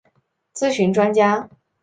[0.55, 1.47] 咨询专家